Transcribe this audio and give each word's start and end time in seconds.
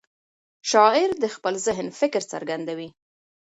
شاعر 0.71 1.09
د 1.23 1.25
خپل 1.35 1.53
ذهن 1.65 1.87
فکر 1.99 2.21
څرګندوي. 2.33 2.89